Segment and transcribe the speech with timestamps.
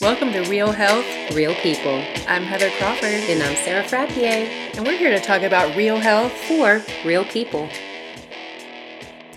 [0.00, 1.04] Welcome to Real Health.
[1.34, 2.02] Real people.
[2.26, 6.32] I'm Heather Crawford, And I'm Sarah Frappier and we're here to talk about real health.
[6.32, 7.68] for real people.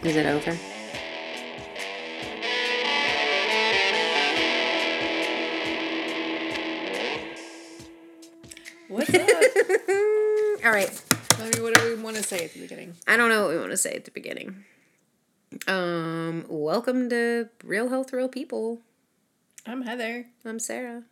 [0.04, 0.58] Is it over?
[8.88, 9.20] What's up?
[10.66, 11.04] All right.
[11.40, 12.96] I mean, what do we want to say at the beginning?
[13.06, 14.64] I don't know what we want to say at the beginning.
[15.68, 18.80] Um, welcome to Real Health, Real People.
[19.66, 20.26] I'm Heather.
[20.46, 21.04] I'm Sarah.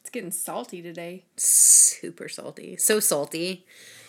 [0.00, 1.24] It's getting salty today.
[1.36, 2.76] Super salty.
[2.76, 3.66] So salty.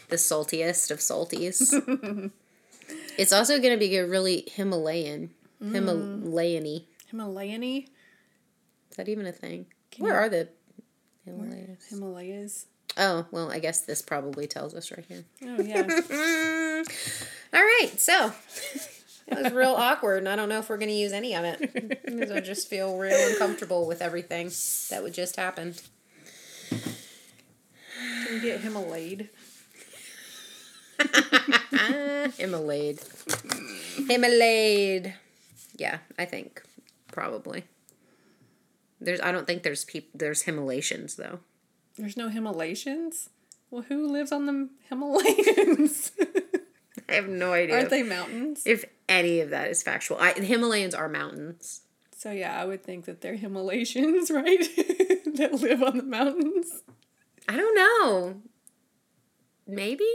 [0.09, 2.31] The saltiest of salties.
[3.17, 5.31] it's also going to be a really Himalayan.
[5.62, 5.73] Mm.
[5.76, 6.81] Himalayan y.
[7.12, 7.86] Himalayan-y?
[8.91, 9.66] Is that even a thing?
[9.91, 10.48] Can Where you- are the
[11.26, 11.86] Himalayas?
[11.89, 12.66] Himalayas.
[12.98, 15.23] Oh, well, I guess this probably tells us right here.
[15.44, 15.81] Oh, yeah.
[17.53, 18.31] All right, so
[19.32, 21.44] it was real awkward, and I don't know if we're going to use any of
[21.46, 21.74] it
[22.06, 24.52] because I just feel real uncomfortable with everything
[24.90, 25.81] that would just happened.
[26.70, 29.30] Can we get Himalayed?
[32.38, 33.00] Himalade.
[34.08, 35.14] Himalade.
[35.78, 36.62] Yeah, I think
[37.12, 37.64] probably.
[39.00, 39.22] There's.
[39.22, 40.09] I don't think there's people.
[40.14, 41.40] There's Himalayans though.
[41.98, 43.30] There's no Himalayans?
[43.72, 46.12] Well, who lives on the Himalayas?
[47.10, 47.76] I have no idea.
[47.76, 48.64] Aren't they mountains?
[48.66, 51.82] If any of that is factual, I, the Himalayans are mountains.
[52.16, 54.60] So, yeah, I would think that they're Himalayans, right?
[55.38, 56.84] that live on the mountains.
[57.48, 58.42] I don't know.
[59.68, 60.06] Maybe.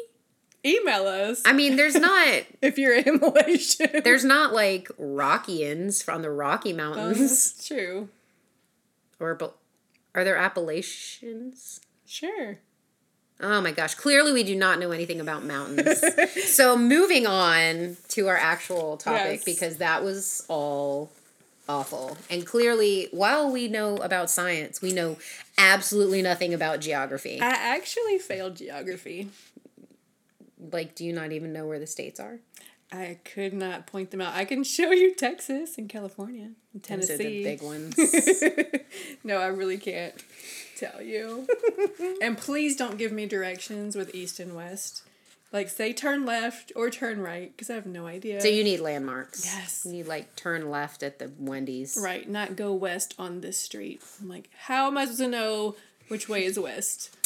[0.67, 2.45] Email us I mean, there's not.
[2.63, 3.59] if you're a Himalayan.
[4.03, 8.09] There's not like Rockians from the Rocky Mountains uh, that's true.
[9.21, 9.39] or
[10.15, 11.81] are there Appalachians?
[12.07, 12.61] Sure.
[13.45, 16.03] Oh my gosh, clearly we do not know anything about mountains.
[16.47, 19.45] so moving on to our actual topic Yes.
[19.45, 21.11] because that was all
[21.69, 22.17] awful.
[22.31, 25.19] And clearly, while we know about science, we know
[25.59, 27.39] absolutely nothing about geography.
[27.41, 29.29] I actually failed geography.
[30.73, 32.39] like, do you not even know where the states are?
[32.93, 34.35] I could not point them out.
[34.35, 37.15] I can show you Texas and California and Those Tennessee.
[37.15, 37.97] are the big ones.
[39.25, 40.15] no, I really can't
[40.77, 41.47] tell you.
[42.23, 45.03] and please don't give me directions with east and west.
[45.53, 48.41] Like say turn left or turn right because I have no idea.
[48.41, 49.45] so you need landmarks.
[49.45, 49.83] Yes.
[49.87, 51.97] You need like turn left at the Wendy's.
[52.01, 54.03] right, not go west on this street.
[54.21, 55.77] I'm like, how am I supposed to know
[56.09, 57.17] which way is west?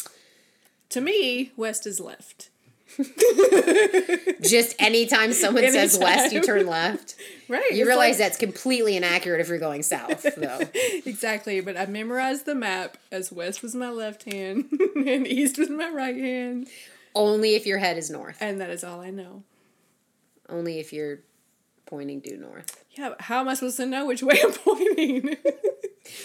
[0.89, 2.49] To me, west is left.
[4.41, 7.15] Just anytime someone says west, you turn left.
[7.47, 7.71] Right.
[7.71, 10.59] You realize like- that's completely inaccurate if you're going south, though.
[11.05, 15.69] Exactly, but I memorized the map as west was my left hand and east was
[15.69, 16.67] my right hand,
[17.15, 18.37] Only if your head is north.
[18.41, 19.43] and that is all I know.
[20.47, 21.19] Only if you're
[21.85, 22.83] pointing due north.
[22.91, 25.37] Yeah, how am I supposed to know which way I'm pointing?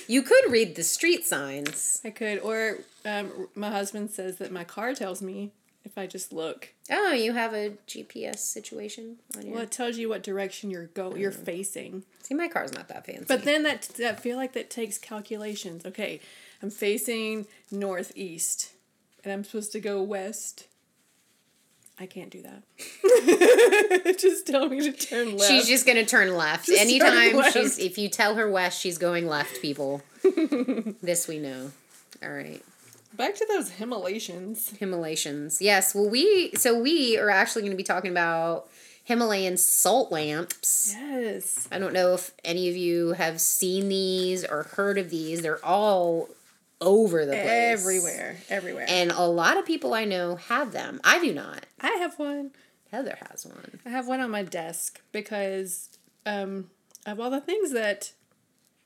[0.09, 2.01] You could read the street signs.
[2.05, 5.53] I could, or um, my husband says that my car tells me
[5.85, 6.71] if I just look.
[6.91, 9.55] Oh, you have a GPS situation on your.
[9.55, 11.45] Well, it tells you what direction you're go you're oh.
[11.45, 12.05] facing.
[12.23, 13.27] See, my car's not that fancy.
[13.29, 15.85] But then that that feel like that takes calculations.
[15.85, 16.21] Okay,
[16.63, 18.73] I'm facing northeast,
[19.23, 20.69] and I'm supposed to go west.
[21.97, 24.17] I can't do that.
[24.19, 25.49] just tell me to turn left.
[25.49, 27.37] she's just gonna turn left Just turn anytime.
[27.37, 27.53] left.
[27.53, 29.61] She's if you tell her west, she's going left.
[29.63, 30.03] People,
[31.03, 31.71] this we know.
[32.23, 32.63] All right.
[33.17, 34.77] Back to those Himalayans.
[34.79, 35.61] Himalayans.
[35.61, 35.95] Yes.
[35.95, 38.69] Well, we so we are actually going to be talking about
[39.05, 40.95] Himalayan salt lamps.
[40.99, 41.69] Yes.
[41.71, 45.43] I don't know if any of you have seen these or heard of these.
[45.43, 46.29] They're all
[46.81, 47.47] over the place.
[47.47, 48.37] Everywhere.
[48.49, 48.87] Everywhere.
[48.89, 51.01] And a lot of people I know have them.
[51.05, 51.67] I do not.
[51.81, 52.51] I have one.
[52.91, 53.81] Heather has one.
[53.85, 55.89] I have one on my desk because
[56.27, 56.71] um,
[57.07, 58.13] of all the things that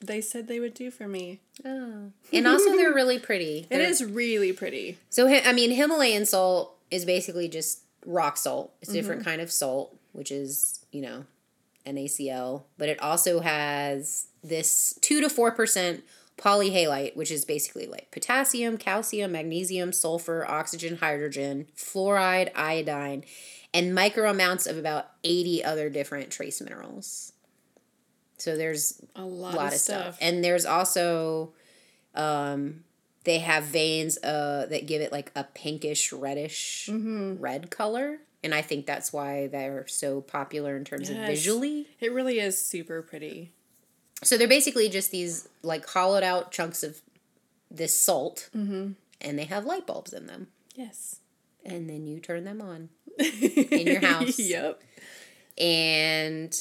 [0.01, 1.41] they said they would do for me.
[1.65, 2.13] Oh.
[2.33, 3.61] And also they're really pretty.
[3.71, 4.99] It They're- is really pretty.
[5.11, 8.73] So I mean Himalayan salt is basically just rock salt.
[8.81, 9.01] It's a mm-hmm.
[9.01, 11.25] different kind of salt, which is, you know,
[11.87, 16.03] NaCl, but it also has this 2 to 4%
[16.37, 23.25] polyhalite, which is basically like potassium, calcium, magnesium, sulfur, oxygen, hydrogen, fluoride, iodine,
[23.75, 27.33] and micro amounts of about 80 other different trace minerals.
[28.39, 30.01] So there's A lot, lot of, of stuff.
[30.03, 30.19] stuff.
[30.21, 31.53] And there's also
[32.15, 32.85] um
[33.25, 37.37] they have veins uh that give it like a pinkish reddish Mm-hmm.
[37.41, 38.19] red color.
[38.45, 41.89] And I think that's why they're so popular in terms of visually.
[42.01, 43.53] It really is super pretty.
[44.23, 47.01] So they're basically just these like hollowed out chunks of
[47.71, 48.93] this salt, Mm-hmm.
[49.21, 50.47] and they have light bulbs in them.
[50.77, 51.17] Yes.
[51.65, 52.89] And then you turn them on.
[53.19, 54.39] In your house.
[54.39, 54.81] yep.
[55.59, 56.57] and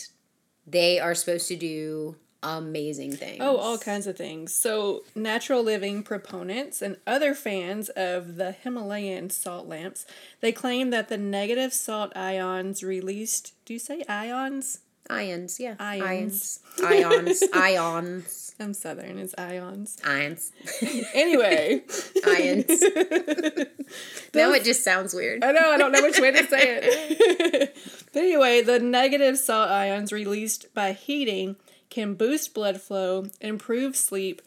[0.68, 3.40] they are supposed to do amazing things.
[3.42, 4.54] Oh, all kinds of things.
[4.54, 10.06] So, natural living proponents and other fans of the Himalayan salt lamps,
[10.42, 14.80] they claim that the negative salt ions released, do you say ions?
[15.10, 15.76] Ions, yeah.
[15.80, 16.60] Ions.
[16.84, 17.42] Ions.
[17.44, 17.44] Ions.
[17.54, 18.47] Ions.
[18.60, 19.98] I'm southern, it's ions.
[20.04, 20.52] Ions.
[21.14, 21.84] Anyway,
[22.26, 22.68] Ions.
[24.34, 25.44] now it just sounds weird.
[25.44, 27.78] I know, I don't know which way to say it.
[28.14, 31.56] but anyway, the negative salt ions released by heating
[31.90, 34.42] can boost blood flow, improve sleep,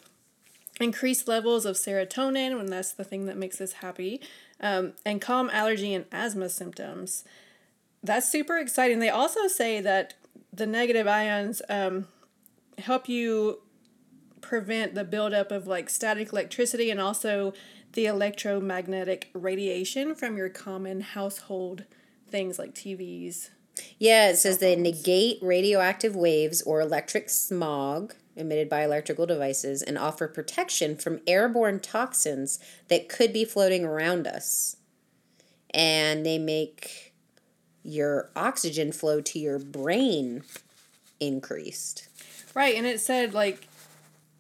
[0.81, 4.21] increase levels of serotonin, when that's the thing that makes us happy,
[4.61, 7.25] um, and calm allergy and asthma symptoms.
[8.03, 8.99] That's super exciting.
[8.99, 10.15] They also say that
[10.53, 12.09] the negative ions um,
[12.79, 13.61] help you
[14.41, 17.53] prevent the buildup of like static electricity and also
[17.93, 21.85] the electromagnetic radiation from your common household
[22.29, 23.51] things like TVs.
[23.99, 29.99] Yeah, it says they negate radioactive waves or electric smog emitted by electrical devices and
[29.99, 32.59] offer protection from airborne toxins
[32.89, 34.77] that could be floating around us.
[35.73, 37.13] And they make
[37.83, 40.43] your oxygen flow to your brain
[41.19, 42.09] increased.
[42.55, 43.69] Right, and it said like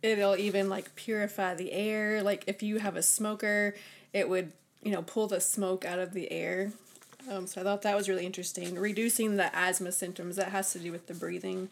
[0.03, 2.23] it'll even like purify the air.
[2.23, 3.75] Like if you have a smoker,
[4.13, 4.53] it would,
[4.83, 6.73] you know, pull the smoke out of the air.
[7.31, 8.79] Um, so I thought that was really interesting.
[8.79, 11.69] Reducing the asthma symptoms that has to do with the breathing.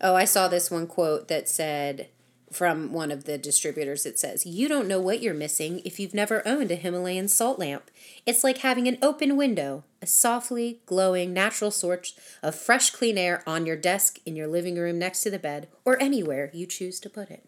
[0.00, 2.08] Oh, I saw this one quote that said
[2.52, 6.14] from one of the distributors it says, You don't know what you're missing if you've
[6.14, 7.90] never owned a Himalayan salt lamp.
[8.24, 13.42] It's like having an open window, a softly glowing natural source of fresh, clean air
[13.46, 17.00] on your desk, in your living room, next to the bed, or anywhere you choose
[17.00, 17.44] to put it.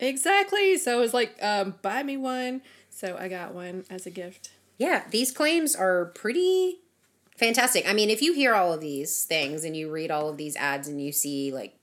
[0.00, 0.76] Exactly.
[0.78, 2.62] So it was like, um, buy me one.
[2.90, 4.50] So I got one as a gift.
[4.78, 6.78] Yeah, these claims are pretty
[7.36, 7.88] fantastic.
[7.88, 10.56] I mean, if you hear all of these things and you read all of these
[10.56, 11.76] ads and you see like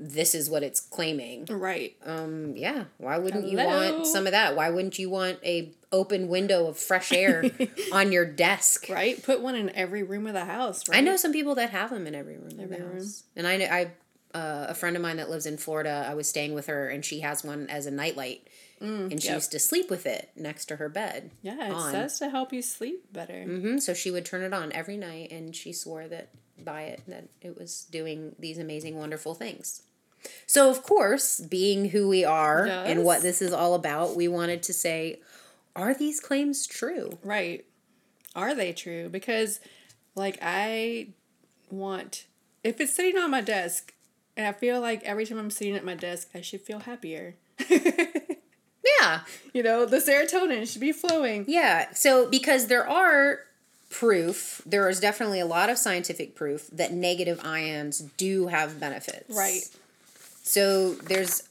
[0.00, 1.44] this is what it's claiming.
[1.46, 1.96] Right.
[2.06, 4.54] Um yeah, why wouldn't you want some of that?
[4.54, 7.44] Why wouldn't you want a open window of fresh air
[7.92, 8.86] on your desk?
[8.88, 9.20] Right.
[9.20, 10.88] Put one in every room of the house.
[10.88, 10.98] Right?
[10.98, 12.94] I know some people that have them in every room of the room.
[12.98, 13.24] house.
[13.34, 13.90] And I know I
[14.34, 17.04] uh, a friend of mine that lives in Florida, I was staying with her and
[17.04, 18.46] she has one as a nightlight.
[18.80, 19.36] and she yep.
[19.36, 21.30] used to sleep with it next to her bed.
[21.42, 21.90] Yeah, it on.
[21.90, 23.32] says to help you sleep better.
[23.32, 23.78] Mm-hmm.
[23.78, 26.30] So she would turn it on every night, and she swore that
[26.64, 29.82] by it that it was doing these amazing, wonderful things.
[30.46, 34.62] So of course, being who we are and what this is all about, we wanted
[34.64, 35.20] to say,
[35.76, 37.18] are these claims true?
[37.22, 37.64] Right.
[38.34, 39.08] Are they true?
[39.08, 39.60] Because,
[40.14, 41.08] like, I
[41.70, 42.26] want,
[42.64, 43.94] if it's sitting on my desk,
[44.38, 47.34] and I feel like every time I'm sitting at my desk, I should feel happier.
[49.00, 49.20] Yeah,
[49.52, 51.44] you know, the serotonin should be flowing.
[51.46, 51.92] yeah.
[51.92, 53.40] So because there are
[53.90, 59.34] proof, there is definitely a lot of scientific proof that negative ions do have benefits.
[59.34, 59.68] Right.
[60.42, 61.47] So there's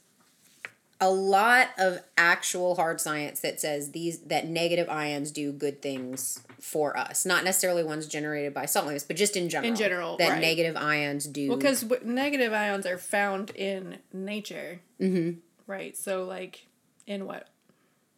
[0.99, 6.41] a lot of actual hard science that says these that negative ions do good things
[6.59, 7.25] for us.
[7.25, 9.69] Not necessarily ones generated by salt lamps, but just in general.
[9.69, 10.41] in general, that right.
[10.41, 11.49] negative ions do.
[11.49, 14.81] Well, because negative ions are found in nature.
[14.99, 15.39] Mm-hmm.
[15.67, 15.95] Right.
[15.95, 16.65] So, like,
[17.05, 17.47] in what?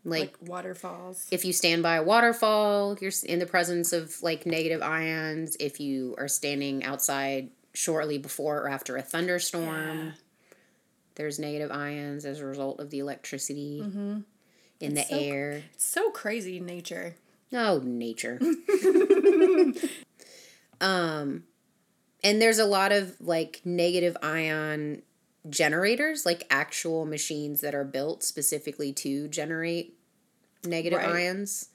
[0.05, 1.27] like, Like waterfalls.
[1.31, 5.57] if you stand by a waterfall, you're in the presence of like negative ions.
[5.59, 10.11] If you are standing outside shortly before or after a thunderstorm, Yeah.
[11.19, 14.23] There's negative ions as a result of the electricity in
[14.79, 15.03] the Mm-hmm.
[15.09, 15.63] so- air.
[15.73, 17.15] It's so crazy, nature.
[17.51, 18.39] Oh, nature.
[20.81, 21.43] um,
[22.23, 25.01] and there's a lot of like negative ion
[25.49, 29.95] generators, like actual machines that are built specifically to generate
[30.65, 31.09] negative Right.
[31.09, 31.69] ions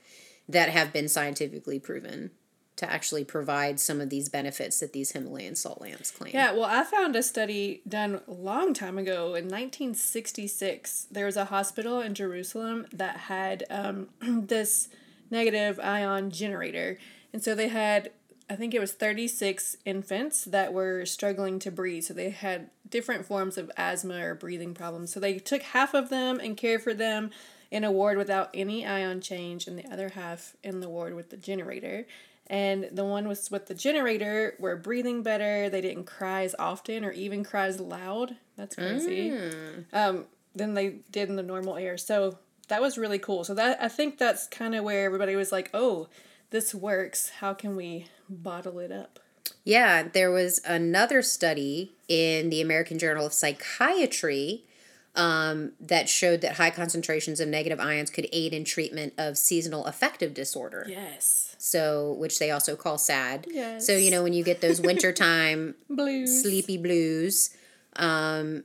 [0.48, 2.30] that have been scientifically proven
[2.76, 6.32] to actually provide some of these benefits that these Himalayan salt lamps claim.
[6.34, 11.06] Yeah, well, I found a study done a long time ago in 1966.
[11.10, 14.88] There was a hospital in Jerusalem that had um, this
[15.30, 16.98] negative ion generator.
[17.32, 18.10] And so they had,
[18.50, 22.04] I think it was 36 infants that were struggling to breathe.
[22.04, 25.12] So they had different forms of asthma or breathing problems.
[25.12, 27.30] So they took half of them and cared for them
[27.70, 31.30] in a ward without any ion change, and the other half in the ward with
[31.30, 32.06] the generator.
[32.48, 35.70] And the one was with the generator were breathing better.
[35.70, 38.36] They didn't cry as often or even cry as loud.
[38.56, 39.34] That's crazy.
[39.92, 41.96] Um, than they did in the normal air.
[41.96, 43.44] So that was really cool.
[43.44, 46.08] So that I think that's kind of where everybody was like, "Oh,
[46.50, 47.30] this works.
[47.40, 49.18] How can we bottle it up?"
[49.64, 54.64] Yeah, there was another study in the American Journal of Psychiatry
[55.14, 59.84] um, that showed that high concentrations of negative ions could aid in treatment of seasonal
[59.86, 60.86] affective disorder.
[60.88, 61.53] Yes.
[61.66, 63.46] So, which they also call SAD.
[63.50, 63.86] Yes.
[63.86, 66.42] So, you know, when you get those wintertime Blues.
[66.42, 67.56] sleepy blues,
[67.96, 68.64] um,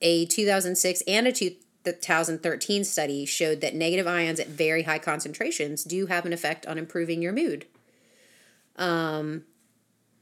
[0.00, 6.06] a 2006 and a 2013 study showed that negative ions at very high concentrations do
[6.06, 7.66] have an effect on improving your mood.
[8.76, 9.42] Um,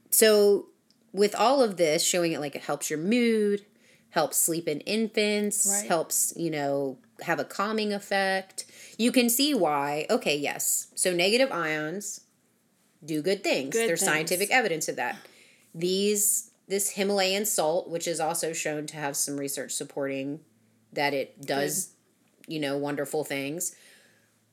[0.09, 0.69] so,
[1.13, 3.63] with all of this, showing it like it helps your mood,
[4.09, 5.87] helps sleep in infants, Right.
[5.87, 8.65] helps, you know, have a calming effect.
[8.97, 10.87] You can see why, okay, yes.
[10.95, 12.21] So, negative ions
[13.05, 13.73] do good things.
[13.73, 14.11] Good There's things.
[14.11, 15.17] scientific evidence of that.
[15.73, 20.39] These, this Himalayan salt, which is also shown to have some research supporting
[20.93, 21.93] that it does,
[22.47, 23.75] you know, wonderful things.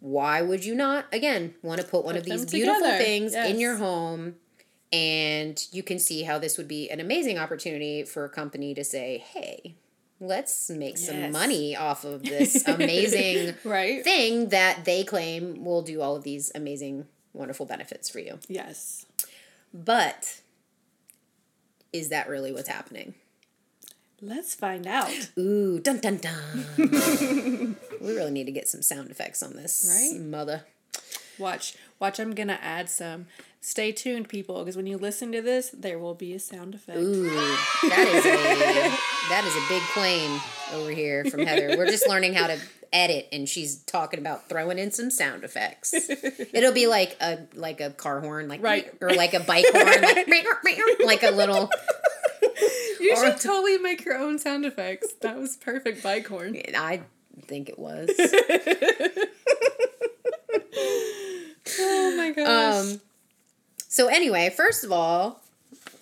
[0.00, 3.02] Why would you not, again, want to put one Put of these beautiful together.
[3.02, 4.34] things in your home?
[4.92, 8.84] And you can see how this would be an amazing opportunity for a company to
[8.84, 9.76] say, hey,
[10.20, 14.02] let's make some money off of this amazing Right?
[14.04, 18.38] thing that they claim will do all of these amazing, wonderful benefits for you.
[18.48, 19.06] Yes.
[19.72, 20.40] But
[21.92, 23.14] is that really what's happening?
[24.20, 25.10] Let's find out.
[25.38, 26.64] Ooh, dun dun dun.
[28.00, 30.20] we really need to get some sound effects on this, Right?
[30.20, 30.62] Mother.
[31.38, 31.74] Watch.
[31.98, 33.26] Watch, I'm going to add some.
[33.60, 36.98] Stay tuned, people, because when you listen to this, there will be a sound effect.
[36.98, 38.96] Ooh, that is a
[39.30, 40.40] that is a big claim
[40.74, 41.76] over here from Heather.
[41.76, 42.58] We're just learning how to
[42.92, 45.94] edit, and she's talking about throwing in some sound effects.
[46.52, 48.92] It'll be like a like a car horn, like Right.
[49.00, 50.28] or like a bike horn, like
[51.04, 51.68] like a little.
[53.00, 55.12] You should totally make your own sound effects.
[55.20, 56.56] That was perfect bike horn.
[56.76, 57.02] I
[57.46, 58.10] think it was.
[61.78, 62.92] Oh my gosh.
[62.92, 63.00] Um,
[63.88, 65.40] so anyway, first of all,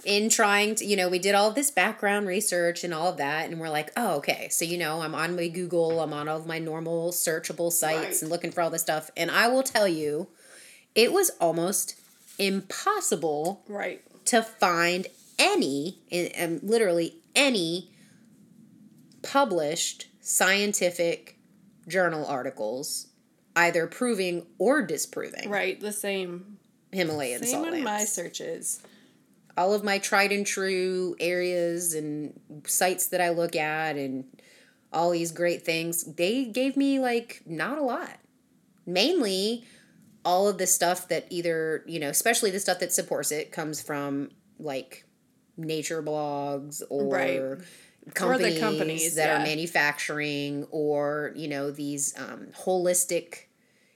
[0.04, 3.48] in trying to, you know, we did all this background research and all of that,
[3.48, 4.48] and we're like, oh, okay.
[4.50, 7.98] So you know, I'm on my Google, I'm on all of my normal searchable sites
[8.04, 8.22] Right.
[8.22, 10.28] and looking for all this stuff, and I will tell you,
[10.94, 11.98] it was almost
[12.38, 14.02] impossible right.
[14.26, 15.06] to find
[15.38, 17.90] any, and, literally any,
[19.22, 21.38] published scientific
[21.88, 23.08] journal articles,
[23.56, 25.80] either proving or disproving Right.
[25.80, 26.58] The same.
[26.92, 28.82] Himalayan Same salt in my searches.
[29.56, 34.24] All of my tried and true areas and sites that I look at and
[34.92, 38.18] all these great things, they gave me like not a lot.
[38.86, 39.64] Mainly
[40.24, 43.82] all of the stuff that either, you know, especially the stuff that supports it comes
[43.82, 45.04] from like
[45.56, 48.14] nature blogs or Right.
[48.14, 53.46] companies, companies, that are manufacturing or, you know, these um, holistic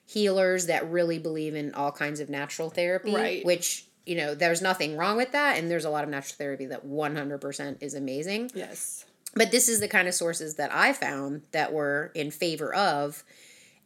[0.05, 3.45] healers that really believe in all kinds of natural therapy, Right.
[3.45, 5.59] which, you know, there's nothing wrong with that.
[5.59, 8.51] And there's a lot of natural therapy that 100% is amazing.
[8.55, 9.05] Yes.
[9.35, 13.25] But this is the kind of sources that I found that were in favor of.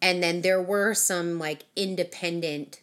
[0.01, 2.81] And then there were some like independent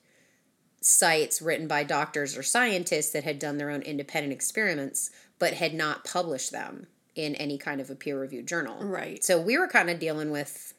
[0.81, 5.73] sites written by doctors or scientists that had done their own independent experiments but had
[5.73, 8.83] not published them in any kind of a peer reviewed journal.
[8.83, 9.23] Right.
[9.23, 10.73] So we were kind of dealing with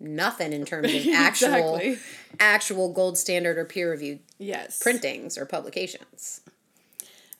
[0.00, 1.98] nothing in terms of actual Exactly.
[2.40, 4.78] actual gold standard or peer reviewed Yes.
[4.82, 6.40] printings or publications.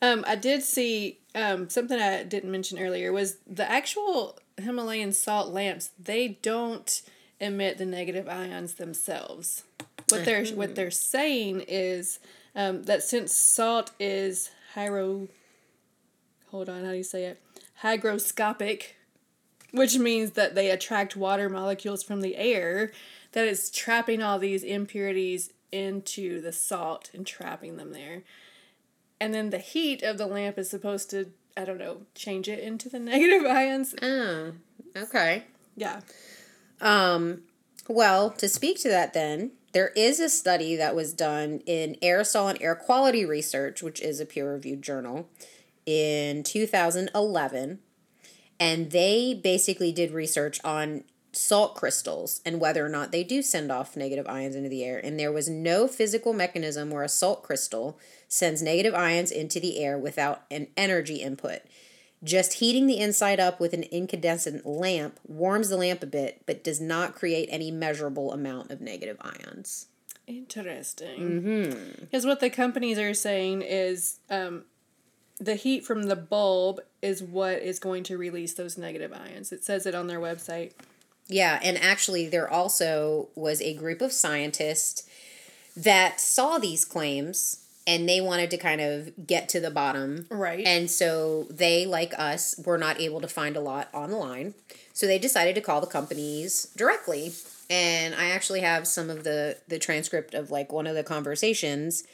[0.03, 5.53] Um, I did see um, something I didn't mention earlier was the actual Himalayan salt
[5.53, 5.91] lamps.
[5.99, 7.03] They don't
[7.41, 9.63] emit the negative ions themselves.
[10.11, 12.21] What they're what they're saying is
[12.55, 15.29] um, that since salt is hyro,
[16.51, 17.43] hold on, how do you say it?
[17.83, 18.83] Hygroscopic,
[19.77, 22.91] which means that they attract water molecules from the air.
[23.33, 28.23] that is trapping all these impurities into the salt and trapping them there
[29.21, 32.61] and then the heat of the lamp is supposed to i don't know change it
[32.61, 34.53] into the negative ions Oh,
[34.97, 35.45] okay.
[35.77, 36.01] yeah
[36.81, 37.43] Um,
[37.89, 42.51] well, to speak to that, then, there is a study that was done in Aerosol
[42.51, 45.29] and Air Quality Research, which is a peer reviewed journal,
[45.87, 47.79] in 2011.
[48.59, 53.71] And they basically did research on salt crystals and whether or not they do send
[53.71, 54.99] off negative ions into the air.
[55.03, 59.79] And there was no physical mechanism where a salt crystal sends negative ions into the
[59.79, 61.61] air without an energy input.
[62.25, 66.65] Just heating the inside up with an incandescent lamp warms the lamp a bit, but
[66.65, 69.87] does not create any measurable amount of negative ions.
[70.27, 74.65] interesting because what the companies are saying is um,
[75.39, 79.65] the heat from the bulb is what is going to release those negative ions it
[79.65, 80.73] says it on their website
[81.29, 85.09] Yeah, and actually, there also was a group of scientists
[85.77, 90.27] that saw these claims and they wanted to kind of get to the bottom.
[90.31, 90.67] Right.
[90.67, 94.55] And so they, like us, were not able to find a lot online.
[94.93, 97.33] So they decided to call the companies directly.
[97.69, 102.05] And I actually have some of the the transcript of like one of the conversations.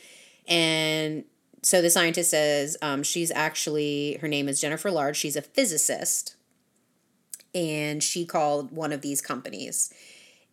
[0.48, 1.24] And
[1.62, 5.16] so the scientist says um, she's actually her name is Jennifer Large.
[5.16, 6.34] She's a physicist
[7.54, 9.92] and she called one of these companies.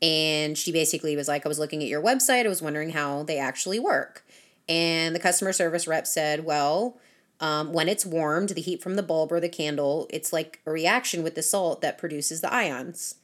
[0.02, 3.24] And she basically was like, I was looking at your website, I was wondering how
[3.24, 4.24] they actually work.
[4.68, 6.98] And the customer service rep said, Well,
[7.40, 10.72] um, when it's warmed, the heat from the bulb or the candle, it's like a
[10.72, 13.16] reaction with the salt that produces the ions.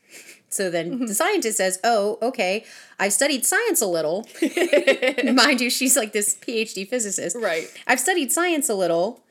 [0.49, 1.05] So then mm-hmm.
[1.05, 2.65] the scientist says, Oh, okay,
[2.99, 4.27] I've studied science a little.
[5.33, 7.35] Mind you, she's like this PhD physicist.
[7.35, 7.67] Right.
[7.87, 9.23] I've studied science a little,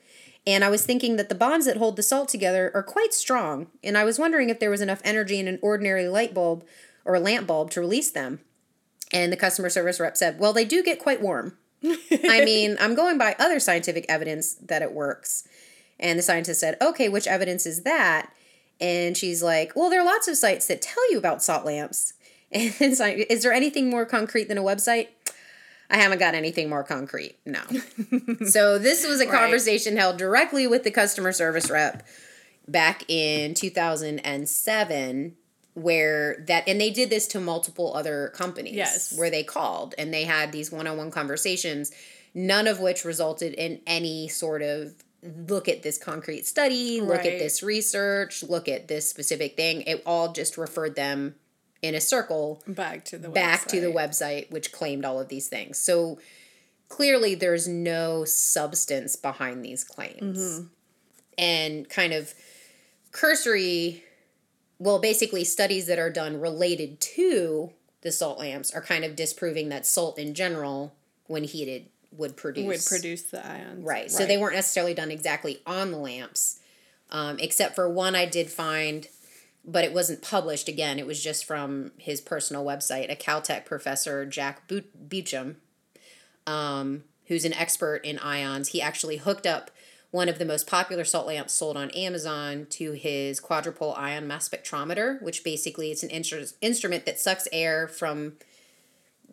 [0.45, 3.67] and I was thinking that the bonds that hold the salt together are quite strong,
[3.83, 6.63] and I was wondering if there was enough energy in an ordinary light bulb
[7.03, 8.39] or a lamp bulb to release them.
[9.11, 11.57] And the customer service rep said, Well, they do get quite warm.
[11.83, 15.47] I mean, I'm going by other scientific evidence that it works.
[15.99, 18.31] And the scientist said, Okay, which evidence is that?
[18.81, 22.13] And she's like, Well, there are lots of sites that tell you about salt lamps.
[22.51, 25.07] And so, is there anything more concrete than a website?
[25.89, 27.35] I haven't got anything more concrete.
[27.45, 27.61] No.
[28.47, 29.39] so this was a Right.
[29.41, 32.07] conversation held directly with the customer service rep
[32.67, 35.35] back in 2007
[35.73, 39.17] where that and they did this to multiple other companies Yes.
[39.17, 41.91] where they called and they had these one-on-one conversations
[42.33, 44.93] none of which resulted in any sort of
[45.47, 50.01] look at this concrete study look at this research look at this specific thing it
[50.05, 51.35] all just referred them
[51.85, 54.47] in a circle Back to the back to the website.
[54.47, 55.77] website which claimed all of these things.
[55.77, 56.19] So
[56.89, 60.39] clearly there's no substance behind these claims.
[60.39, 60.67] Mm-hmm.
[61.37, 62.33] And kind of
[63.11, 64.03] cursory
[64.79, 69.69] well basically studies that are done related to the salt lamps are kind of disproving
[69.69, 70.95] that salt in general
[71.27, 73.83] when heated would produce would produce the ions.
[73.83, 74.11] Right.
[74.11, 76.59] So they weren't necessarily done exactly on the lamps,
[77.09, 79.07] um, except for one I did find,
[79.65, 80.67] but it wasn't published.
[80.67, 83.11] Again, it was just from his personal website.
[83.11, 85.57] A Caltech professor, Jack Beauchamp,
[86.47, 89.71] um, who's an expert in ions, he actually hooked up
[90.15, 94.47] one of the most popular salt lamps sold on Amazon to his quadrupole ion mass
[94.47, 98.33] spectrometer, which basically it's an instru- instrument that sucks air from.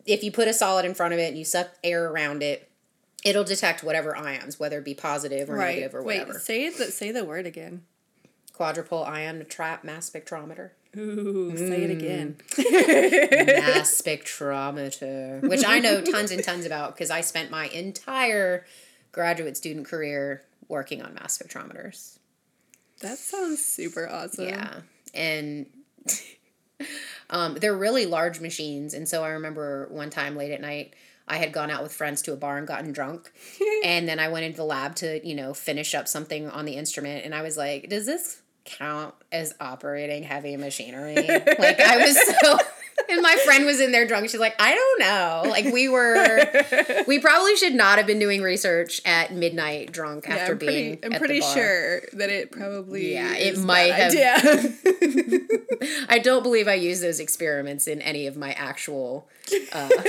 [0.05, 2.69] If you put a solid in front of it and you suck air around it,
[3.25, 5.75] it'll detect whatever ions, whether it be positive or Right.
[5.75, 6.33] negative or whatever.
[6.33, 7.83] Wait, say the say the word again.
[8.53, 10.71] Quadrupole ion trap mass spectrometer.
[10.95, 12.37] Ooh, say it again.
[12.57, 18.65] mass spectrometer, which I know tons and tons about because I spent my entire
[19.11, 22.17] graduate student career working on mass spectrometers.
[23.01, 24.45] That sounds super awesome.
[24.49, 24.73] Yeah.
[25.15, 25.65] And
[27.29, 28.93] um, they're really large machines.
[28.93, 30.93] And so I remember one time late at night,
[31.27, 33.31] I had gone out with friends to a bar and gotten drunk.
[33.83, 36.73] and then I went into the lab to, you know, finish up something on the
[36.73, 37.25] instrument.
[37.25, 41.15] And I was like, does this count as operating heavy machinery?
[41.15, 42.57] like, I was so.
[43.09, 44.29] And my friend was in there drunk.
[44.29, 45.49] She's like, I don't know.
[45.49, 46.37] Like we were,
[47.07, 50.95] we probably should not have been doing research at midnight drunk Yeah, after I'm pretty,
[50.95, 50.99] being.
[51.13, 54.77] I'm pretty sure that it probably Yeah, it might have- idea.
[56.09, 59.27] I don't believe I use those experiments in any of my actual
[59.73, 59.89] uh,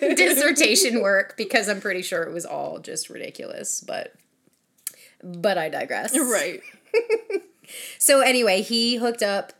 [0.00, 3.80] dissertation work because I'm pretty sure it was all just ridiculous.
[3.80, 4.12] But
[5.22, 6.16] but I digress.
[6.18, 6.60] right.
[8.00, 9.52] So anyway, he hooked up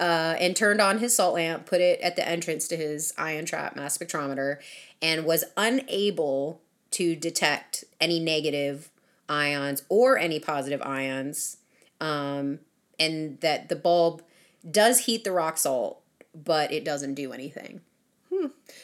[0.00, 3.44] uh, and turned on his salt lamp, put it at the entrance to his ion
[3.44, 4.56] trap mass spectrometer,
[5.00, 6.60] and was unable
[6.90, 8.90] to detect any negative
[9.28, 11.58] ions or any positive ions.
[12.00, 12.60] Um,
[12.98, 14.22] and that the bulb
[14.68, 16.02] does heat the rock salt,
[16.34, 17.82] but it doesn't do anything.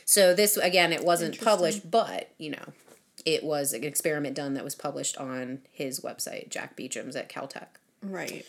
[0.04, 2.72] So this again, it wasn't published, but you know,
[3.24, 7.66] it was an experiment done that was published on his website, Jack Beauchamp's at Caltech.
[8.02, 8.46] Right.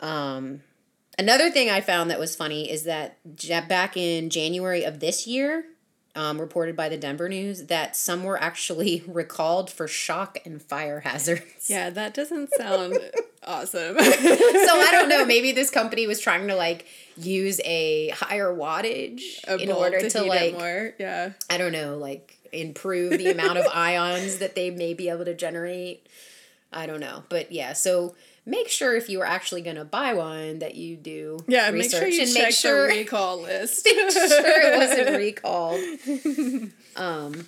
[0.00, 0.62] Um,
[1.18, 3.18] another thing I found that was funny is that
[3.68, 5.64] back in January of this year,
[6.14, 11.00] um, reported by the Denver News, that some were actually recalled for shock and fire
[11.00, 11.68] hazards.
[11.68, 12.98] Yeah, that doesn't sound
[13.46, 13.98] awesome.
[13.98, 15.24] So I don't know.
[15.26, 20.24] Maybe this company was trying to like use a higher wattage A in order to,
[20.24, 20.94] it like more.
[20.98, 21.32] Yeah.
[21.48, 25.34] I don't know, like improve the amount of ions that they may be able to
[25.34, 26.06] generate.
[26.72, 27.72] I don't know, but yeah.
[27.74, 28.14] So
[28.44, 31.90] make sure if you are actually going to buy one that you do Yeah, make
[31.90, 33.84] sure research you and check make sure the recall list.
[33.84, 35.80] make sure it wasn't recalled.
[36.96, 37.46] Um,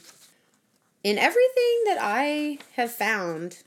[1.02, 3.58] in everything that I have found,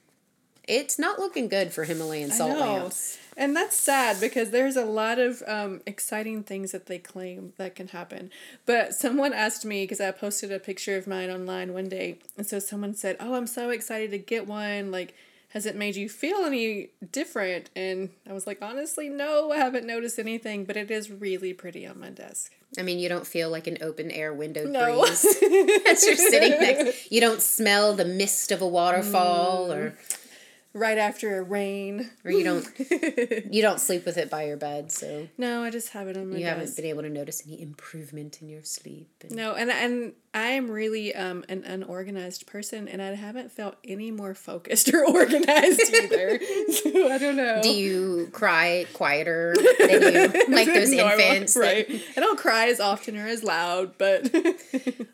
[0.67, 3.19] it's not looking good for Himalayan salt lamps.
[3.37, 7.75] And that's sad because there's a lot of um, exciting things that they claim that
[7.75, 8.31] can happen.
[8.65, 12.47] But someone asked me, because I posted a picture of mine online one day, and
[12.47, 14.89] so someone said, Oh, I'm so excited to get one.
[14.89, 15.13] Like,
[15.57, 17.71] has it made you feel any different?
[17.75, 21.83] And I was like, Honestly, no, I haven't noticed anything, but it is really pretty
[21.87, 22.53] on my desk.
[22.77, 25.01] I mean, you don't feel like an open air window No.
[25.01, 25.25] breeze
[25.87, 27.11] as you're sitting next.
[27.11, 29.75] You don't smell the mist of a waterfall mm.
[29.75, 29.97] or
[30.77, 32.09] right after a rain.
[32.23, 32.65] Or you don't
[33.53, 36.29] you don't sleep with it by your bed, so No, I just have it on
[36.29, 36.57] my you desk.
[36.57, 39.09] haven't been able to notice any improvement in your sleep.
[39.21, 43.75] And No, and and I am really um an unorganized person, and I haven't felt
[43.83, 46.39] any more focused or organized either.
[46.71, 47.59] so I don't know.
[47.63, 51.53] Do you cry quieter than you like those Normal, infants?
[51.55, 52.01] that- right?
[52.15, 54.29] I don't cry as often or as loud, but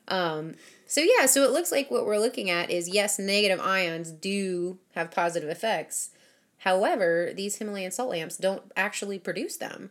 [0.07, 0.55] Um,
[0.93, 4.77] so yeah, so it looks like what we're looking at is yes, negative ions do
[4.93, 6.11] have positive effects.
[6.59, 9.89] However, these Himalayan salt lamps don't actually produce them.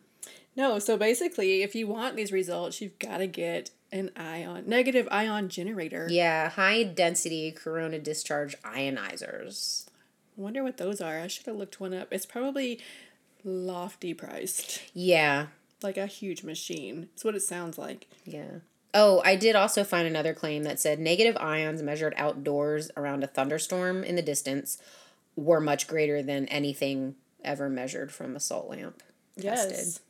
[0.56, 0.78] no.
[0.78, 5.48] So basically, if you want these results, you've got to get an ion negative ion
[5.48, 6.06] generator.
[6.08, 9.86] Yeah, high density corona discharge ionizers.
[10.38, 11.18] I wonder what those are.
[11.20, 12.08] I should have looked one up.
[12.12, 12.80] It's probably
[13.44, 15.48] lofty priced, Yeah,
[15.82, 17.08] like a huge machine.
[17.12, 18.06] It's what it sounds like.
[18.24, 18.60] yeah.
[18.94, 23.26] Oh, I did also find another claim that said negative ions measured outdoors around a
[23.26, 24.76] thunderstorm in the distance
[25.34, 29.02] were much greater than anything ever measured from a salt lamp.
[29.40, 29.72] tested.
[29.72, 30.00] Yes.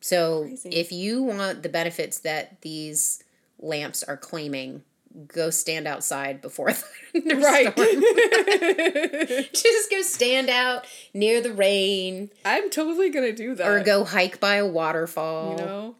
[0.00, 0.70] So Crazy.
[0.70, 3.22] if you want the benefits that these
[3.58, 4.82] lamps are claiming,
[5.28, 7.42] go stand outside before a thunderstorm.
[7.42, 7.76] Right.
[9.52, 13.68] Just go stand out near the rain I'm totally gonna do that.
[13.68, 15.50] or go hike by a waterfall.
[15.50, 15.94] You know,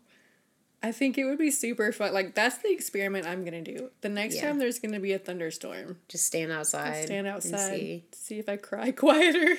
[0.82, 2.14] I think it would be super fun.
[2.14, 3.90] Like that's the experiment I'm gonna do.
[4.00, 4.46] The next Yeah.
[4.48, 7.04] time there's gonna be a thunderstorm, Just stand outside.
[7.04, 8.04] stand and outside, see.
[8.12, 8.38] see.
[8.38, 9.56] if I cry quieter.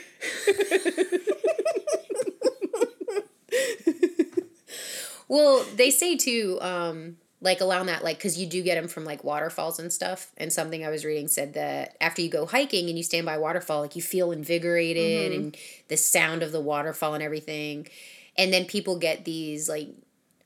[5.28, 9.06] Well, they say too, um, like allowing that, like, because you do get them from
[9.06, 10.30] like waterfalls and stuff.
[10.38, 13.36] And something I was reading said that after you go hiking and you stand by
[13.36, 15.42] a waterfall, like you feel invigorated Mm-hmm.
[15.42, 15.58] and
[15.88, 17.88] the sound of the waterfall and everything.
[18.38, 19.88] And then people get these like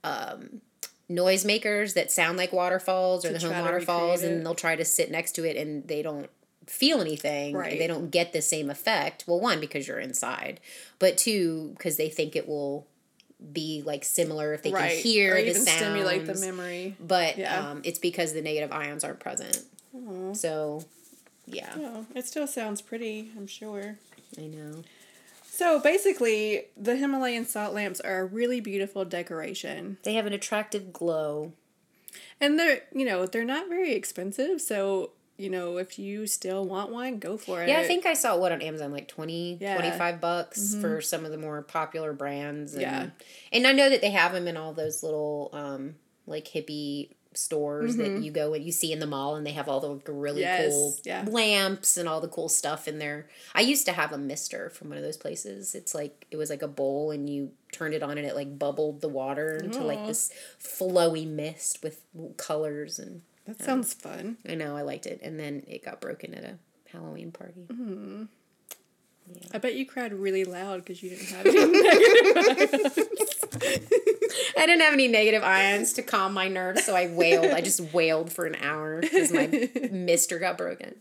[0.04, 0.62] um,
[1.10, 5.34] noisemakers that sound like waterfalls or the home waterfalls, and they'll try to sit next
[5.34, 6.30] to it and they don't
[6.66, 7.56] feel anything.
[7.56, 7.78] Right.
[7.78, 9.26] They don't get the same effect.
[9.28, 10.60] Well, one, because you're inside,
[11.00, 12.88] but two, because they think it will
[13.54, 14.94] be like similar if they right.
[14.94, 15.78] can hear or the even sounds.
[15.78, 16.96] stimulate the memory.
[17.00, 17.70] But Yeah.
[17.70, 19.60] um, it's because the negative ions aren't present.
[20.34, 20.84] So,
[21.46, 23.32] yeah, Oh, it still sounds pretty.
[23.38, 23.98] I'm sure.
[24.38, 24.84] I know.
[25.56, 29.98] So basically, the Himalayan salt lamps are a really beautiful decoration.
[30.04, 31.54] They have an attractive glow.
[32.42, 34.60] And they're, you know, they're not very expensive.
[34.60, 37.70] So, you know, if you still want one, go for it.
[37.70, 39.76] Yeah, I think I saw one on Amazon like 20, Yeah.
[39.78, 42.74] 25 bucks for some of the more popular brands.
[42.74, 43.08] And, Yeah.
[43.54, 45.96] And I know that they have them in all those little um
[46.28, 49.68] like hippie stores that you go and you see in the mall and they have
[49.68, 51.26] all the really Yes, cool yeah.
[51.28, 53.28] lamps and all the cool stuff in there.
[53.54, 55.76] I used to have a mister from one of those places.
[55.76, 58.58] It's like it was like a bowl and you turned it on and it like
[58.58, 62.02] bubbled the water into like this flowy mist with
[62.38, 64.38] colors and That sounds fun.
[64.48, 66.58] I know I liked it and then it got broken at a
[66.92, 67.66] Halloween party.
[67.68, 68.24] Mm-hmm.
[69.54, 71.56] I bet you cried really loud because you didn't have any.
[74.58, 77.48] I didn't have any negative ions to calm my nerves, so I wailed.
[77.48, 79.48] I just wailed for an hour because my
[79.92, 80.96] mister got broken.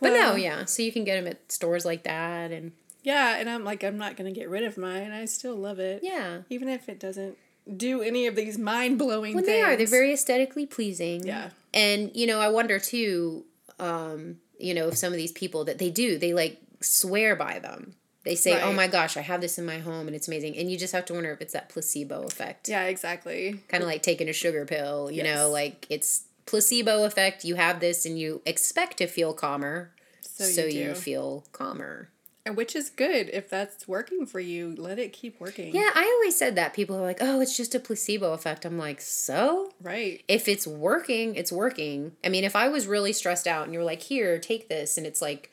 [0.00, 0.64] But no, yeah.
[0.64, 3.98] So you can get them at stores like that, and yeah, and I'm like, I'm
[3.98, 5.10] not going to get rid of mine.
[5.12, 6.00] I still love it.
[6.02, 6.38] yeah.
[6.50, 7.36] Even if it doesn't
[7.76, 9.56] do any of these mind blowing Well, things.
[9.56, 9.76] they are.
[9.76, 11.24] They're very aesthetically pleasing.
[11.26, 11.50] Yeah.
[11.72, 13.44] And you know, I wonder too.
[13.78, 17.58] Um, you know, if some of these people that they do, they like swear by
[17.58, 17.94] them.
[18.24, 20.70] They say, "Oh my gosh, I have this in my home and it's amazing," and
[20.70, 22.68] you just have to wonder if it's that placebo effect.
[22.68, 23.60] Yeah, exactly.
[23.68, 27.44] kind of like taking a sugar pill, you know, like it's placebo effect.
[27.44, 32.08] You have this and you expect to feel calmer, So, so, you, you, feel calmer.
[32.44, 33.30] And which is good.
[33.32, 35.72] If that's working for you, let it keep working.
[35.72, 36.74] Yeah, I always said that.
[36.74, 40.22] People are like, "Oh, it's just a placebo effect." I'm like, "So, Right.
[40.26, 43.84] if it's working, it's working." I mean, if I was really stressed out and you're
[43.84, 45.51] like, "Here, take this," and it's like,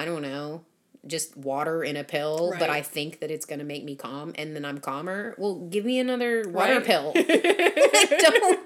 [0.00, 0.62] I don't know,
[1.06, 4.32] just water in a pill, but I think that it's going to make me calm
[4.36, 5.34] and then I'm calmer.
[5.36, 6.84] Well, give me another water Right.
[6.84, 7.12] pill.
[7.14, 8.60] don't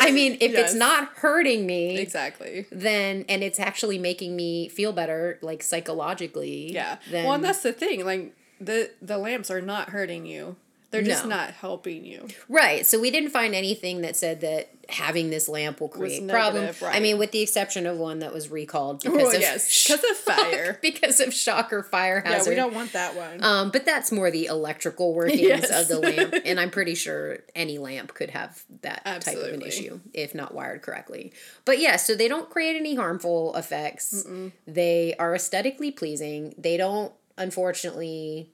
[0.00, 0.70] I mean, if Yes.
[0.70, 2.66] it's not hurting me, Exactly.
[2.70, 6.98] then and it's actually making me feel better like psychologically Yeah.
[7.10, 8.04] then well, and that's the thing.
[8.04, 10.56] Like the the lamps are not hurting you.
[10.96, 11.30] They're just No.
[11.36, 12.28] not helping you.
[12.48, 16.62] right so we didn't find anything that said that having this lamp will create problems
[16.66, 17.02] negative, i right.
[17.02, 20.16] mean with the exception of one that was recalled because Oh of yes, because of
[20.16, 20.78] fire.
[20.82, 22.44] because of shock or fire hazard.
[22.44, 23.42] yeah, we don't want that one.
[23.42, 25.70] um, but that's more the electrical workings Yes.
[25.72, 29.62] of the lamp, and I'm pretty sure any lamp could have that type of an
[29.62, 31.32] issue if not wired correctly.
[31.64, 34.24] But yeah, so they don't create any harmful effects.
[34.68, 36.54] They are aesthetically pleasing.
[36.56, 38.50] They don't, unfortunately,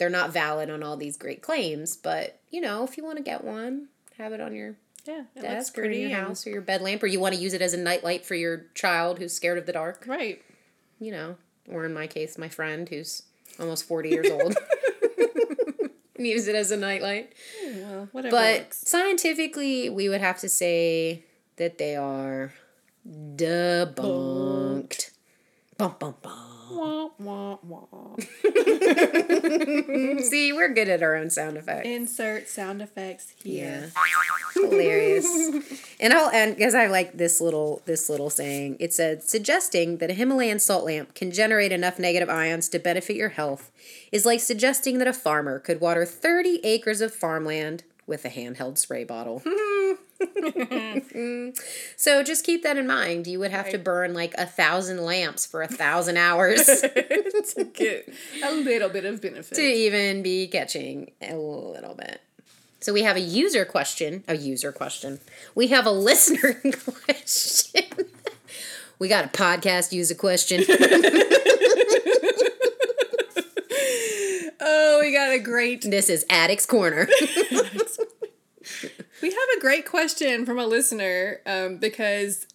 [0.00, 1.94] they're not valid on all these great claims.
[1.94, 5.42] But you know, if you want to get one, have it on your yeah, it
[5.42, 7.52] looks desk or in your house or your bed lamp, or you want to use
[7.52, 10.04] it as a nightlight for your child who's scared of the dark.
[10.08, 10.42] Right.
[10.98, 11.36] You know,
[11.70, 13.24] or in my case, my friend who's
[13.60, 14.56] almost 40 years old.
[16.18, 17.34] use it as a nightlight.
[17.62, 18.30] Oh, well, whatever.
[18.30, 18.78] But works.
[18.86, 21.24] scientifically, we would have to say
[21.56, 22.54] that they are
[23.06, 25.10] debunked.
[25.76, 26.49] Bum, bum, bum.
[26.70, 28.16] Wah, wah, wah.
[30.22, 31.88] See, we're good at our own sound effects.
[31.88, 33.90] Insert sound effects here.
[34.54, 34.54] Yeah.
[34.54, 35.26] Hilarious.
[36.00, 38.76] and I'll end because I like this little this little saying.
[38.78, 43.16] It said suggesting that a Himalayan salt lamp can generate enough negative ions to benefit
[43.16, 43.70] your health
[44.12, 48.78] is like suggesting that a farmer could water 30 acres of farmland with a handheld
[48.78, 49.42] spray bottle.
[51.96, 53.26] so just keep that in mind.
[53.26, 58.12] You would have to burn like a thousand lamps for a thousand hours to get
[58.44, 59.54] a little bit of benefit.
[59.54, 62.20] to even be catching a little bit.
[62.80, 65.20] So we have a user question, a user question.
[65.54, 66.54] We have a listener
[66.84, 67.84] question.
[68.98, 70.64] we got a podcast user question.
[74.62, 77.08] Oh, we got a great this is Addict's Corner.
[79.22, 82.46] We have a great question from a listener um, because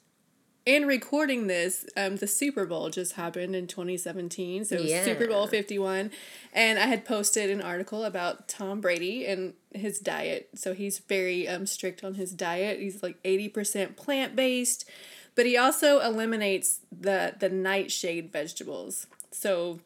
[0.66, 4.66] in recording this, um, the Super Bowl just happened in 2017.
[4.66, 5.04] So Yeah.
[5.04, 6.10] Super Bowl 51.
[6.54, 10.50] And I had posted an article about Tom Brady and his diet.
[10.56, 12.80] So he's very um, strict on his diet.
[12.80, 14.90] He's like 80% plant based,
[15.36, 19.06] but he also eliminates the, the nightshade vegetables.
[19.32, 19.82] So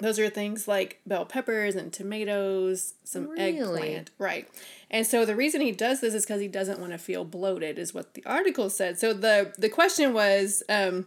[0.00, 3.58] those are things like bell peppers and tomatoes, some Really?
[3.58, 4.10] eggplant.
[4.18, 4.48] Right.
[4.90, 7.78] And so the reason he does this is because he doesn't want to feel bloated,
[7.78, 8.98] is what the article said.
[8.98, 11.06] So the the question was, um,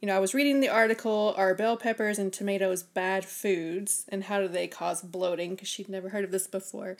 [0.00, 4.24] you know, I was reading the article, are bell peppers and tomatoes bad foods and
[4.24, 5.54] how do they cause bloating?
[5.54, 6.96] Because she'd never heard of this before.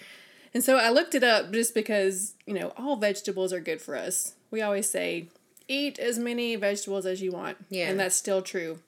[0.55, 3.97] And so I looked it up just because, you know, all vegetables are good for
[3.97, 4.35] us.
[4.51, 5.29] We always say,
[5.69, 7.59] eat as many vegetables as you want.
[7.69, 7.89] Yeah.
[7.91, 8.79] And that's still true.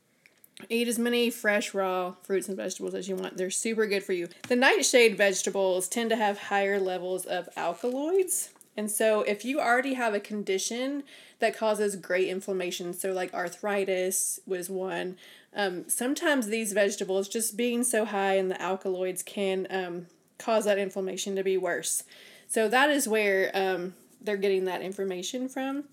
[0.71, 3.37] Eat as many fresh, raw fruits and vegetables as you want.
[3.37, 4.29] They're super good for you.
[4.49, 8.51] The nightshade vegetables tend to have higher levels of alkaloids.
[8.77, 11.03] And so, if you already have a condition
[11.39, 15.17] that causes great inflammation, so like arthritis was one,
[15.55, 20.07] um, sometimes these vegetables, just being so high in the alkaloids, can um,
[20.39, 22.03] cause that inflammation to be worse.
[22.49, 25.85] So, that is where um, they're getting that information from.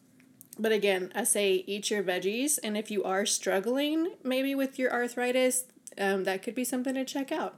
[0.59, 4.91] But again, I say eat your veggies, and if you are struggling maybe with your
[4.91, 5.65] arthritis,
[5.97, 7.55] um, that could be something to check out.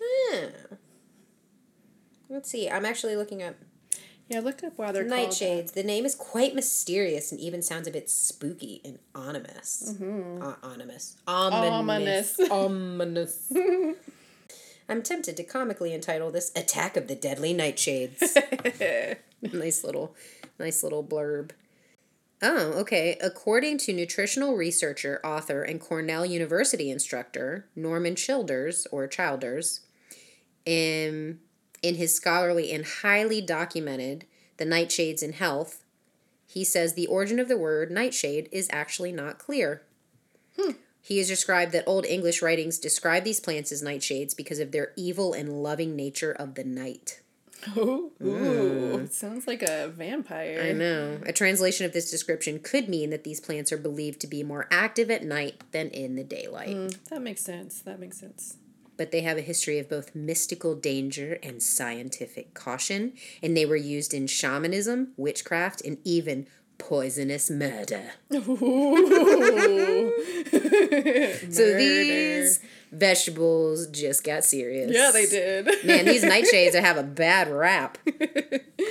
[0.00, 0.46] Hmm.
[2.28, 2.70] Let's see.
[2.70, 3.56] I'm actually looking up
[4.28, 5.04] Yeah, look up why they're.
[5.04, 5.72] Nightshades.
[5.72, 9.94] The name is quite mysterious and even sounds a bit spooky and ominous.
[9.94, 10.42] Mm-hmm.
[10.42, 11.16] Uh, ominous.
[11.26, 12.38] Ominous.
[12.50, 13.52] Ominous.
[14.88, 18.36] I'm tempted to comically entitle this "Attack of the Deadly Nightshades."
[19.52, 20.14] nice little,
[20.58, 21.50] nice little blurb.
[22.42, 23.18] Oh, okay.
[23.20, 29.80] According to nutritional researcher, author, and Cornell University instructor Norman Childers or Childers,
[30.64, 31.40] in
[31.82, 34.26] in his scholarly and highly documented
[34.56, 35.84] "The Nightshades in Health,"
[36.46, 39.82] he says the origin of the word nightshade is actually not clear.
[40.58, 40.72] Hmm.
[41.02, 44.92] He has described that Old English writings describe these plants as nightshades because of their
[44.96, 47.20] evil and loving nature of the night.
[47.76, 50.62] Ooh, ooh, sounds like a vampire.
[50.62, 51.20] I know.
[51.26, 54.66] A translation of this description could mean that these plants are believed to be more
[54.70, 56.76] active at night than in the daylight.
[56.76, 57.80] Mm, that makes sense.
[57.80, 58.56] That makes sense.
[58.96, 63.76] But they have a history of both mystical danger and scientific caution, and they were
[63.76, 66.46] used in shamanism, witchcraft, and even
[66.78, 68.12] poisonous murder.
[68.32, 70.12] Ooh.
[71.50, 72.60] So these
[72.92, 74.90] vegetables just got serious.
[74.92, 75.66] Yeah, they did.
[75.84, 77.98] Man, these nightshades have a bad rap.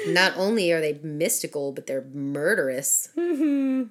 [0.08, 3.10] Not only are they mystical, but they're murderous.
[3.18, 3.84] Mm-hmm.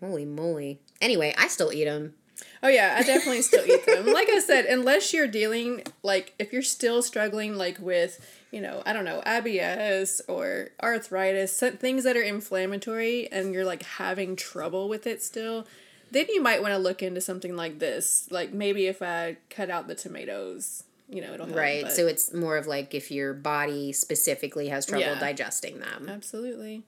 [0.00, 0.80] Holy moly.
[1.00, 2.14] Anyway, I still eat them.
[2.62, 4.06] Oh yeah, I definitely still eat them.
[4.06, 8.82] Like I said, unless you're dealing like if you're still struggling like with, you know,
[8.86, 14.88] I don't know, IBS or arthritis, things that are inflammatory and you're like having trouble
[14.88, 15.66] with it still,
[16.12, 18.28] then you might want to look into something like this.
[18.30, 21.58] Like maybe if I cut out the tomatoes, you know, it'll help.
[21.58, 21.82] Right.
[21.84, 25.18] but- So it's more of like if your body specifically has trouble Yeah.
[25.20, 26.08] digesting them.
[26.08, 26.84] absolutely.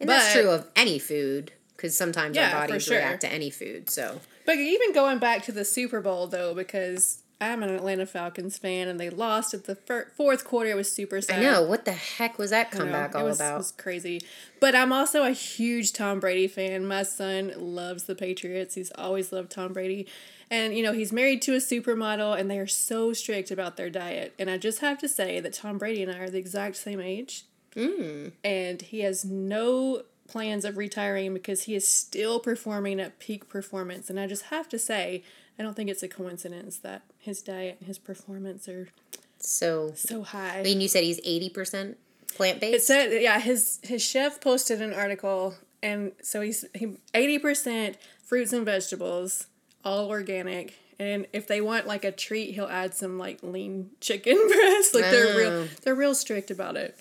[0.00, 2.96] And that's true of any food because sometimes Yeah, our bodies sure.
[2.98, 3.90] react to any food.
[3.90, 8.58] So But even going back to the Super Bowl though, because I'm an Atlanta Falcons
[8.58, 10.70] fan and they lost at the fir- fourth quarter.
[10.70, 11.38] It was super sad.
[11.38, 13.54] I know what the heck was that comeback all was, about?
[13.54, 14.22] It was crazy.
[14.60, 16.86] But I'm also a huge Tom Brady fan.
[16.86, 18.74] My son loves the Patriots.
[18.74, 20.08] He's always loved Tom Brady.
[20.50, 23.90] And, you know, he's married to a supermodel and they are so strict about their
[23.90, 24.34] diet.
[24.38, 27.00] And I just have to say that Tom Brady and I are the exact same
[27.00, 27.44] age.
[27.76, 28.32] Mm.
[28.42, 34.10] And he has no plans of retiring because he is still performing at peak performance.
[34.10, 35.22] And I just have to say,
[35.58, 38.88] I don't think it's a coincidence that his diet and his performance are
[39.38, 40.60] So, so high.
[40.60, 41.96] I mean, you said he's 80%
[42.36, 42.74] plant based.
[42.76, 47.96] It said, yeah, his his chef posted an article, and so he's he eighty percent
[48.22, 49.46] fruits and vegetables,
[49.84, 50.74] all organic.
[51.00, 54.94] And if they want like a treat, he'll add some like lean chicken breast.
[54.94, 55.68] Like they're real, Oh.
[55.82, 56.96] they're real strict about it.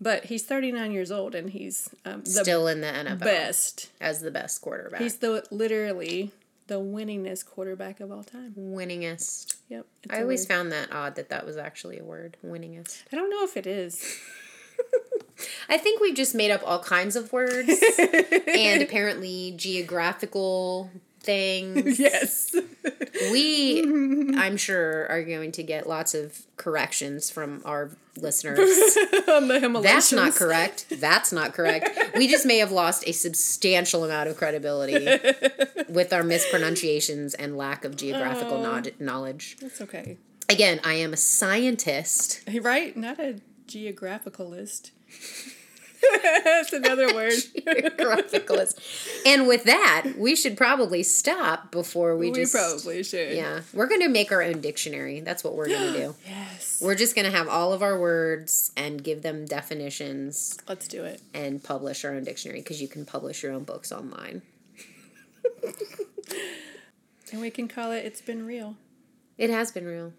[0.00, 3.90] But he's thirty nine years old, and he's um, Still in the NFL best.
[4.00, 5.00] as the best quarterback.
[5.02, 6.30] He's the literally
[6.70, 8.54] the winningest quarterback of all time.
[8.56, 9.56] winningest.
[9.68, 9.86] Yep.
[10.08, 10.48] I always word.
[10.48, 13.02] found that odd that that was actually a word, winningest.
[13.12, 14.00] I don't know if it is.
[15.68, 21.98] I think we've just made up all kinds of words and apparently geographical things.
[21.98, 22.54] yes.
[23.30, 23.82] We,
[24.36, 28.58] I'm sure, are going to get lots of corrections from our listeners.
[29.28, 30.86] On the That's not correct.
[30.90, 31.88] That's not correct.
[32.16, 35.04] We just may have lost a substantial amount of credibility
[35.88, 38.62] with our mispronunciations and lack of geographical Oh.
[38.62, 39.56] nod- knowledge.
[39.60, 40.18] That's okay.
[40.48, 42.42] Again, I am a scientist.
[42.60, 42.96] Right?
[42.96, 44.90] Not a geographicalist.
[46.44, 47.32] That's another word.
[47.32, 48.78] Geographicalist.
[49.26, 52.54] And with that, we should probably stop before we, We, just.
[52.54, 53.36] We probably should.
[53.36, 53.60] Yeah.
[53.72, 55.20] We're going to make our own dictionary.
[55.20, 56.14] That's what we're going to do.
[56.26, 56.80] Yes.
[56.82, 61.04] We're just going to have all of our words and give them definitions Let's do
[61.04, 61.20] it.
[61.34, 64.42] and publish our own dictionary because you can publish your own books online.
[67.32, 68.74] And we can call it It's Been Real.
[69.38, 70.12] It has been real.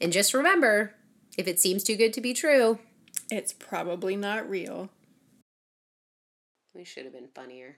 [0.00, 0.92] And just remember
[1.38, 2.80] if it seems too good to be true,
[3.30, 4.90] It's probably not real.
[6.74, 7.76] We should have been funnier.